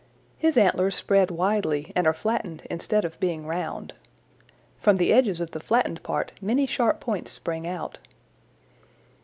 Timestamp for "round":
3.45-3.93